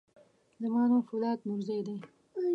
[0.61, 1.97] زما نوم فولاد نورزی دی.